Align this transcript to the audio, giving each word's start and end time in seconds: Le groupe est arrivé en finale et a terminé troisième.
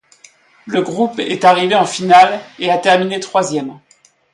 Le 0.65 0.81
groupe 0.81 1.19
est 1.19 1.45
arrivé 1.45 1.75
en 1.75 1.85
finale 1.85 2.39
et 2.57 2.71
a 2.71 2.79
terminé 2.79 3.19
troisième. 3.19 3.77